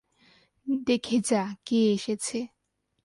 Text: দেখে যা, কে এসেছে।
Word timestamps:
দেখে 0.87 1.17
যা, 1.21 1.43
কে 1.65 1.79
এসেছে। 1.93 2.37